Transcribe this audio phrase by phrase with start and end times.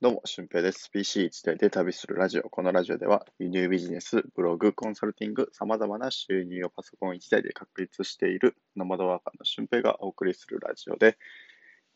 [0.00, 0.92] どうも、俊平です。
[0.92, 2.42] PC 一台で旅するラジオ。
[2.44, 11.18] このラジオでは、輸入ビジネス、ブログ、コンサルティング、様々な収入をパソコン一台で確立しているノマドワーカーの俊平がお送りするラジオで、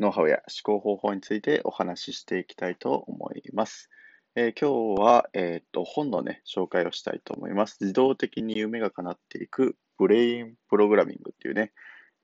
[0.01, 3.89] ノウハウや思考方法についてお話ししていきたいと思います。
[4.35, 7.79] えー、今日は、えー、っと本のね、紹介をしたいと思います。
[7.83, 11.71] 自動的に夢が叶っていくブレインプログラミングっていうね、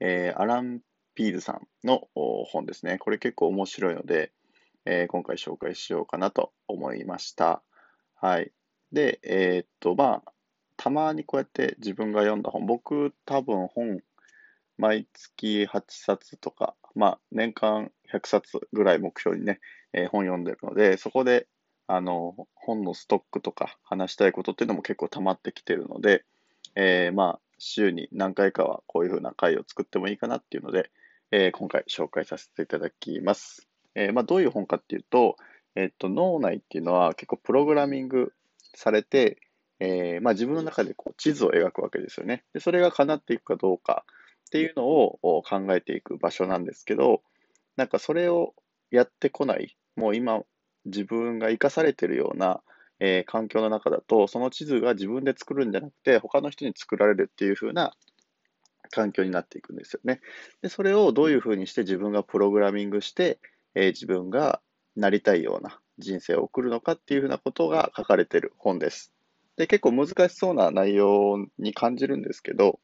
[0.00, 0.80] えー、アラン・
[1.14, 2.98] ピーズさんの本ですね。
[2.98, 4.32] これ結構面白いので、
[4.90, 7.62] えー、今回紹介しようかなと思いました。
[8.14, 8.52] はい。
[8.90, 10.32] で、えー、っと、まあ、
[10.78, 14.00] たまにこうやって自分が読んだ本、僕多分本、
[14.78, 19.60] 毎月8冊とか、まあ、年間100冊ぐらい目標にね、
[19.92, 21.48] えー、本読んでるので、そこで、
[21.86, 26.24] あの、本のストックとか話したいことっていうのも結構溜まってきてるので、
[26.76, 30.90] えー、まあ、週に何回かはこういうふうな回を作ってもいいかなっていうので、
[31.30, 33.67] えー、今回紹介させていただきます。
[33.98, 35.36] えー、まあ、どういう本かっていうと、
[35.74, 38.32] えっと、脳内っていうのは結構プログラミング
[38.74, 39.38] されて、
[39.80, 42.44] えー、まあ、自分の中でこう地図を描くわけですよね。
[42.54, 44.04] で、それが叶っていくかどうか
[44.46, 47.22] っていうのを考えていく場所なんですけど、
[47.76, 48.54] なんかそれを
[48.92, 50.42] やってこない、もう今
[50.84, 52.60] 自分が生かされてるような、
[53.00, 57.94] えー、環境の中だと、その地図が自分で作るんじゃなくて、他の人に作られるっていう風な
[58.90, 60.20] 環境になっていくんですよね。
[60.62, 63.38] で、それをどういう風にして自分がプログラミングして、
[63.78, 64.60] えー、自分が
[64.96, 69.12] なりたいような人生を送るのかっていうふうなことが書かれてる本です。
[69.56, 72.80] で、結構難しそうな内容に感じるんですけど、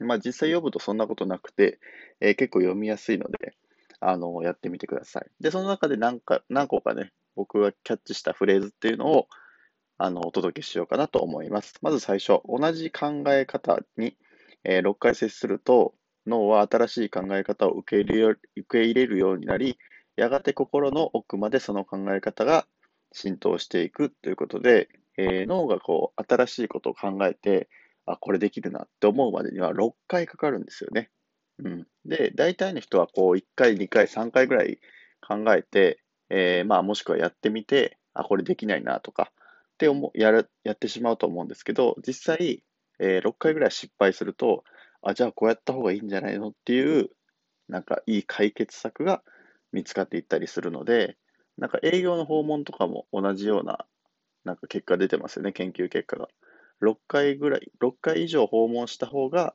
[0.00, 1.78] まあ実際読むとそんなことなくて、
[2.20, 3.54] えー、結構読みやすいので、
[4.00, 5.26] あの、やってみてください。
[5.40, 9.28] で、その中で何か、何個かね、僕がキャッチしたフレーズっていうのを、
[9.98, 11.74] あの、お届けしようかなと思います。
[11.82, 14.16] まず最初、同じ考え方に、
[14.64, 15.94] えー、6回接すると、
[16.28, 18.38] 脳は新しい考え方を受け入れ受
[18.70, 19.78] け入れるようになり、
[20.18, 22.66] やがて心の奥までその考え方が
[23.12, 27.68] 浸透していくということで、えー、脳がこう新しいことを考えて、
[28.04, 31.10] あ、これできるなって思うまでには6回かかるんですよね。
[31.62, 34.80] うん、で、大体の人はこう1回、2回、3回ぐらい
[35.20, 36.00] 考えて、
[36.30, 42.64] えー、まあもしくはやってみて、あ、これできないなとかって思やるやってしまうと思うんですけど、実際、
[42.98, 44.64] えー、6回ぐらい失敗すると、
[45.02, 47.10] あ、じゃあこうやった方がいいんじゃないのっていう、
[47.68, 49.22] なんかいい解決策が
[49.72, 51.16] 見つかっていったりするので、
[51.56, 53.86] なんか営業の訪問とかも同じような、
[54.44, 56.28] なんか結果出てますよね、研究結果が。
[56.80, 59.54] 6回ぐらい、6回以上訪問した方が、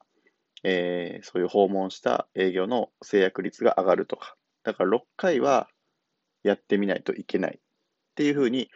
[0.63, 4.35] えー、そういう訪問した営業の制約率が上がるとか。
[4.63, 5.68] だから6回は
[6.44, 7.62] やってみないといけないっ
[8.16, 8.69] ていうふうに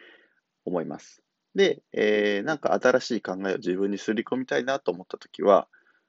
[0.64, 1.22] 思います。
[1.54, 5.68] で、えー、なんか新しい考えを自分にすり込みたいなと思ったときは、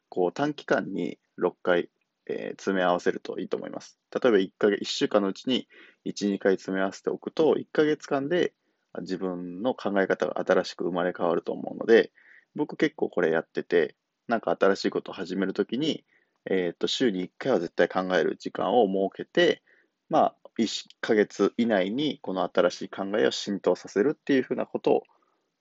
[0.09, 1.89] こう短期間に6回、
[2.29, 3.97] えー、詰め合わせるといいと思います。
[4.13, 5.67] 例えば1ヶ月、1週間のうちに
[6.05, 8.53] 1、2回詰め合わせておくと、1ヶ月間で
[8.99, 12.11] 自分の考え方が新しく生まれ変わると思うので、
[12.55, 13.95] 僕結構これやってて、
[14.27, 16.05] なんか新しいことを始めるときに、
[16.49, 19.61] えっ、と、週に1回は絶対考える時間を設けて、
[20.09, 25.03] まあ、1ヶ月以内にこの新しい考えを浸透させるっていうふうなことを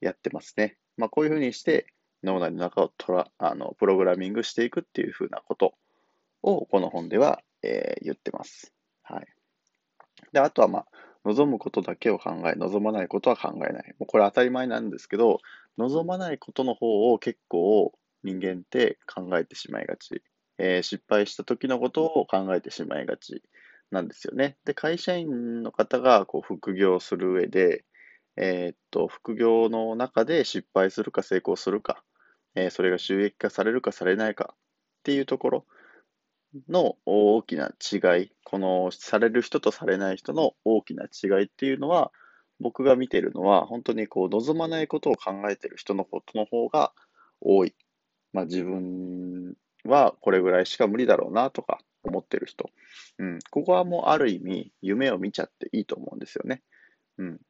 [0.01, 0.77] やってますね。
[0.97, 1.87] まあ、こういうふうにして、
[2.25, 5.75] 脳内の中をトラあのプログラミングしていくっていうふうなこと
[6.43, 8.73] をこの本では、えー、言ってます。
[9.03, 9.27] はい。
[10.33, 10.87] で、あとはまあ、
[11.25, 13.95] 望むことだけを考え、望まないことは考えない。
[13.99, 15.41] もうこれ当たり前なんですけど、
[15.77, 20.23] 望まないことの方を結構人間って考えてしまいがち。
[20.59, 23.43] えー、失敗した時のことを考えてしまいがち
[23.91, 24.57] なんですよね。
[24.65, 27.85] で、会社員の方がこう副業する上で、
[28.37, 32.03] えー、っと、副業の中で失敗するか成功するか
[32.55, 34.57] えそれが収益化されるかされないかっ
[35.05, 35.67] ていうところ
[36.69, 42.13] の大きな違い、このされる人とされない人の大きな違いっていうのは、
[42.61, 46.93] 僕が見てるのは、本当にこう望まないことを考えてる人のことの方が
[47.41, 47.75] 多い。
[48.33, 49.55] まあ自分
[49.85, 52.71] はこれぐらいしか無理だろうなとか思ってる人。
[53.19, 53.39] うん。
[53.51, 56.63] ここはもうある意味夢を見ちゃっていいと思うんですよね。
[57.19, 57.41] うん。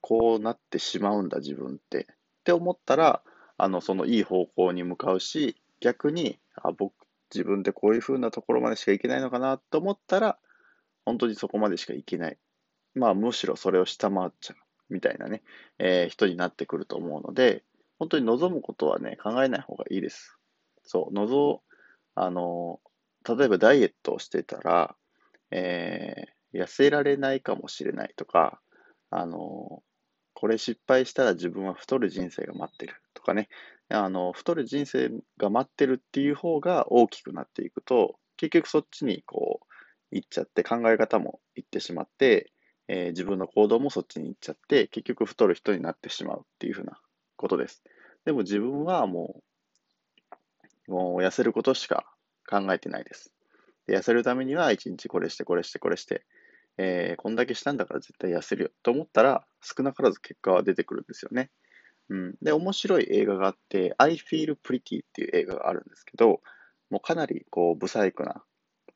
[0.00, 2.06] こうなってしまうんだ自分って。
[2.10, 2.14] っ
[2.44, 3.22] て思ったら、
[3.58, 6.94] あの、そのいい方向に向かうし、逆に、あ、僕、
[7.34, 10.38] 自分でこういう風なところまでしか行けないのかなと思ったら、
[11.04, 12.38] 本当にそこまでしか行けない。
[12.94, 14.56] まあ、むしろそれを下回っちゃう
[14.88, 15.42] みたいなね、
[15.78, 17.62] えー、人になってくると思うので、
[17.98, 20.36] 本当に望むことはね、考えない方がいいです。
[20.82, 21.62] そう、望、
[22.14, 22.80] あの、
[23.28, 24.96] 例えばダイエットをしてたら、
[25.50, 28.60] えー、痩せられないかもしれないとか、
[29.10, 29.82] あの、
[30.34, 33.48] これ失敗したら自分は太る人生が待ってるとかね、
[33.88, 39.66] あの、太る人生が待ってるっていう方が大きくなっていくと、結局そっちにこう、
[40.10, 42.52] 行っちゃって考え方も行ってしまって、
[42.88, 47.00] えー自分の行動もそっちに行っちゃって、結局太る人になってしまうっていうふうな
[47.36, 47.82] ことです。
[48.24, 49.42] でも自分はも
[50.88, 52.06] う、もう痩せることしか
[52.48, 53.32] 考えてないです。
[53.86, 56.24] で痩せるためには一日これしてこれしてこれして、
[56.78, 61.50] えーこんだけしたんだから絶対痩せるよと思ったら少なからず結果は出てくるんですよね。
[62.08, 62.34] うん。
[62.42, 66.40] で、面白い映画があって、I Feel Pretty っていう映画があるんですけど、
[66.90, 68.44] もうかなりこう、ブサイクな、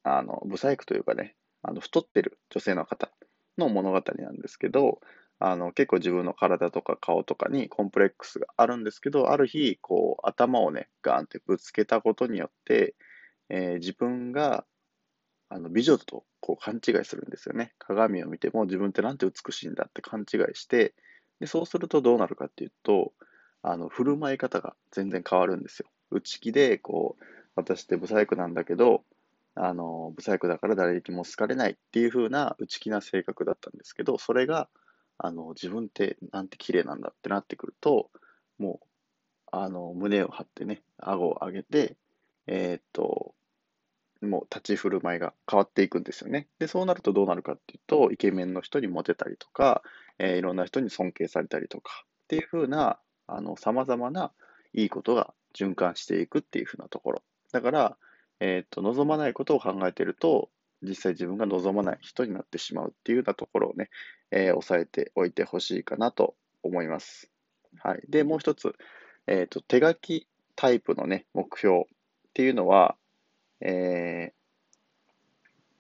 [0.05, 3.11] あの、ブサイクというかね、あの太ってる女性の方
[3.59, 5.01] の物語なんですけど、
[5.39, 12.95] あの結構自分の体とか顔とかにコンプレックスがあるんですけど、ある日、こう頭をね、ガーンってぶつけたことによって、
[13.49, 14.65] えー、自分が
[15.49, 17.75] あの美女とこう勘違いするんですよね。
[17.79, 20.95] 鏡を見ても自分ってなんて美しいんだって勘違いして、
[21.41, 23.13] でそうするとどうなるかっていうと、
[23.63, 25.87] あの振る舞い方が全然変わるんですよ。
[26.11, 29.05] 内気で、こう、私ってブサイクなんだけど、
[29.55, 34.69] あの、ブサイクだから誰にも好かれないっていう風な内気な性格だったんですけど、それが、
[35.19, 38.11] あの、自分ってなんて綺麗なんだってなってくると、
[38.59, 38.87] もう、
[39.53, 41.97] あの、胸を張ってね、顎を上げて、
[42.47, 43.35] えー、っと、
[44.23, 46.47] もう立ち振る舞いが変わっていくんですよね。
[46.59, 49.83] で、そうなるとどうなるかっていうと、イケメンの人にモテたりとか、
[50.23, 54.33] えー、いろんな人に尊敬されたりとかっていう風な、あの、様々な
[54.75, 57.23] いいことが循環していくっていう風なところ。
[57.53, 57.97] だから、
[58.39, 60.51] えっ、ー、と、望まないことを考えてると、
[60.83, 63.89] 実際自分が望まない人になってしまうっていうようなところをね、
[64.31, 67.31] えー、押さえておいてほしいかなと思います。
[67.79, 68.03] はい。
[68.09, 68.75] で、もう一つ、
[69.27, 71.85] えっ、ー、と、手書きタイプのね、目標っ
[72.35, 72.97] ていうのは、
[73.63, 74.33] え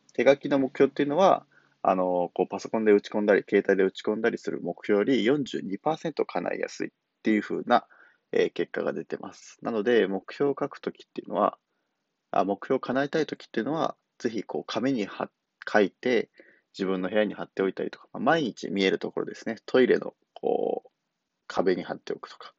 [0.09, 1.47] ー、手書きの目標っていうのは、
[1.82, 6.91] あの、こうパソコンで打ち込んだり、携帯で打ち込んだりする目標より42%叶いやすいっ
[7.23, 7.87] ていう風な、
[8.32, 9.59] えー、結果が出てます。
[9.62, 11.59] なので、目標を書くときっていうのは、
[12.31, 15.09] あ目標を叶えたいときっていうのは、ぜひこう紙に
[15.71, 16.31] 書いて、
[16.79, 19.56] 自分の部屋に貼っておいたりとか、まあ、毎日見えるところですね。
[19.67, 20.91] トイレのこう
[21.49, 22.55] 壁に貼っておくとか、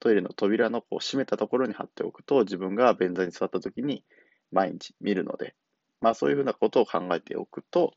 [0.00, 4.04] トイレの扉のこう閉めたところに貼っておくと、自分が便座に座ったときに
[4.50, 5.54] 毎日見るので、
[6.00, 7.92] まあそういうふうなことを考えておくと、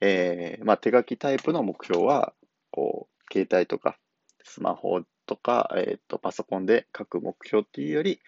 [0.00, 2.34] えー、まあ手書きタイプの目標は、
[2.70, 3.98] こう、携帯とか
[4.42, 8.20] スマホとか、えっ、ー、と、パソコンで書く目標っていうより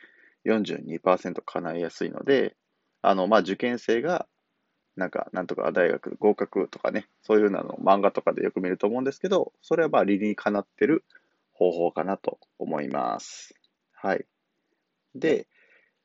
[0.46, 2.56] 42%叶いやすいので、
[3.00, 4.26] あの、まあ受験生が
[4.96, 11.04] なんか、なんとか大学合格とかね、そういうの漫画とかでよく見ると思うんですけど、それはまあ理にかなってる
[11.52, 13.54] 方法かなと思います。
[13.94, 14.26] はい。
[15.14, 15.48] で、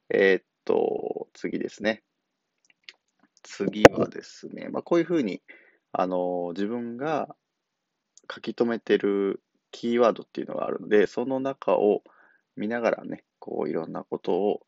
[0.10, 2.04] えー、っと、次ですね。
[3.44, 5.42] 次はですね、まあ、こういうふうに、
[5.92, 7.36] あの、自分が
[8.34, 9.42] 書き留めてる
[9.72, 12.04] キーワードっていうのがあるので、その中を
[12.56, 14.62] 見ながらね、こういろんなことを、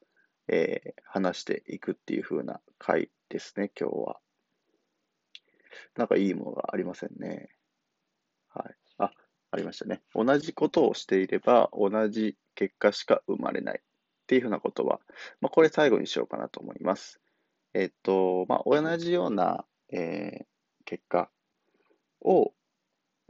[0.48, 4.20] えー、話していくっていう風な回ですね、今日は。
[5.96, 7.50] なんかいいものがありませんね。
[8.50, 8.76] はい。
[8.98, 9.12] あ、
[9.52, 10.02] ありましたね。
[10.14, 13.84] 同じことをしていれば同じ結果しか生まれないっ
[14.28, 15.00] ていうふうな言葉。
[15.42, 17.20] まあ、これ最後にしようかなと思います。
[17.74, 20.46] えっと、まあ、同じような、えー、
[20.86, 21.30] 結果
[22.22, 22.54] を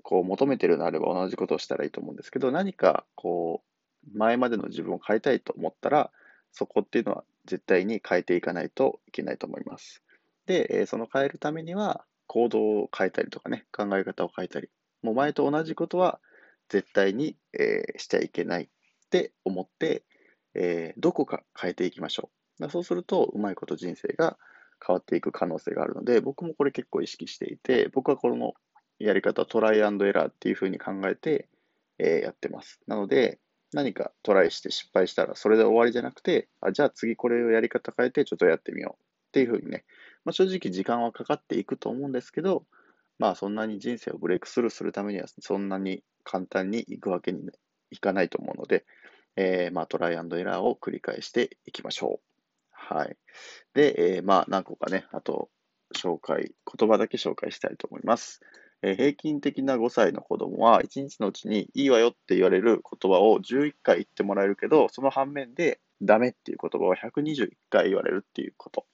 [0.04, 6.12] こう求めてるのであれば同じことをしたらいいと思うんですけど、何かこう、前までの自分を変えたいと思ったら、
[6.52, 10.02] そこっていうのは絶対に変えていかないといけないと思います。
[10.46, 14.70] で、えその変えるためには、行動を変えたりとかね、考え方を変えたり、
[15.02, 16.20] もう前と同じことは
[16.70, 18.68] 絶対に、えー、しちゃいけないっ
[19.10, 20.04] て思って、
[20.54, 22.39] えー、どこか変えていきましょう。
[22.60, 24.38] だそうすると、うまいこと人生が
[24.86, 28.54] 変わっていく可能性があるので、僕もこれ結構意識していて、僕はこの
[29.00, 31.48] やり方トライアンドエラーっていうふうに考えて、
[31.98, 32.82] えー、やってます。
[32.88, 33.40] なので、
[33.72, 39.86] 何かトライして失敗したらそれで終わりじゃなくて、あじゃあ次これをやり方変えてちょっとやってみようっていうふうにね、
[40.26, 42.66] まあ、正直時間はかかっていくと思うんですけど、
[43.20, 47.42] まあそんなに人生をブレイクスルーするためにはそんなに簡単にいくわけに
[47.92, 48.86] いかないと思うので、
[49.36, 52.39] えー、まあトライアンドエラーを繰り返していきましょう。
[52.90, 53.16] はい。
[53.76, 55.50] で、えー、まあ何個かね、あと
[55.96, 58.42] 紹介、言葉だけ紹介したいと思います。
[58.82, 68.86] えー、平均的な5歳の子供は1日のうちにいいわよって言われる言葉を11回言ってもらえるけど、その反面でダメっていう言葉を121回言われるっていうこと。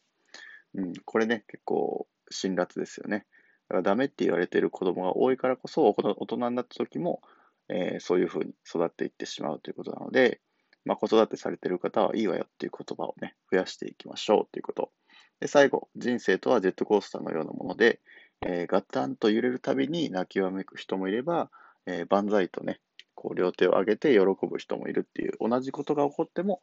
[0.74, 3.25] うん、これね、結構辛辣ですよね。
[3.70, 7.22] だからダメって言われている子供が多いからこそ、大人になった時も、
[7.70, 10.42] えー、そういうふうに育っていってしまうということなので、
[10.86, 14.92] まあ、子育てされてる方はいいわよっていう言葉をね、増やしていきましょうということ。
[15.39, 18.00] で、最後、人生とはジェットコースターのようなもので、
[18.46, 21.50] えー、ガタンと揺れるたびに泣きわめく人もいれば、
[21.86, 22.80] えー、万歳とね、
[23.15, 26.62] こう両手を上げて喜ぶ人もいるっていう、同じことが起こっても、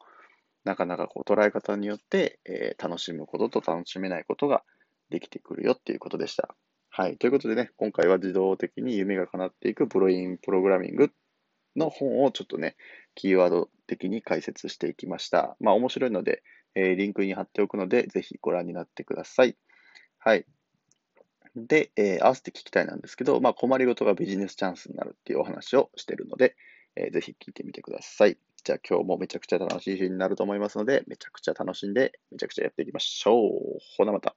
[0.63, 4.63] なかなかこう捉え方によって、えー、楽しむことと楽しめないことが
[5.09, 6.55] できてくるよっていうことでした。
[6.89, 7.17] はい。
[7.17, 11.09] ということでね、今回は自動的に夢が叶っていくブロインプログラミング
[11.75, 12.75] の本をちょっとね、
[13.15, 15.55] キーワード的に解説していきました。
[15.59, 16.43] まあ面白いので、
[16.75, 19.55] えー、リンクに貼っておくので、ぜひご覧になってください。
[20.19, 20.45] はい。
[21.55, 26.55] で、えー、合わせて聞きたいなんですけど、まあ困りごとがビジネスチャンスになるっていうお話をしてるので、
[26.95, 28.37] えー、ぜひ聞いてみてください。
[28.63, 33.79] じゃあ今日もめちゃくちゃ楽しい日になると思いますので、めちゃくちゃ楽しんで、めちゃくちゃやっていきましょう。
[33.97, 34.35] ほなまた。